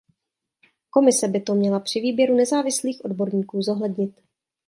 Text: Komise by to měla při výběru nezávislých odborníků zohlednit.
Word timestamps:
Komise 0.89 1.27
by 1.27 1.39
to 1.41 1.53
měla 1.55 1.79
při 1.79 1.99
výběru 2.01 2.35
nezávislých 2.35 3.05
odborníků 3.05 3.61
zohlednit. 3.61 4.21